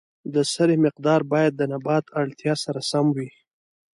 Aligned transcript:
د 0.33 0.35
سرې 0.53 0.75
مقدار 0.85 1.21
باید 1.33 1.53
د 1.55 1.61
نبات 1.73 2.05
اړتیا 2.21 2.53
سره 2.63 2.79
سم 2.89 3.05
وي. 3.15 3.29